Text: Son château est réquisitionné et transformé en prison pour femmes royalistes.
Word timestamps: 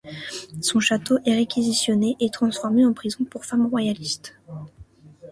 Son 0.63 0.79
château 0.79 1.19
est 1.27 1.35
réquisitionné 1.35 2.15
et 2.19 2.31
transformé 2.31 2.83
en 2.83 2.91
prison 2.91 3.23
pour 3.23 3.45
femmes 3.45 3.67
royalistes. 3.67 4.33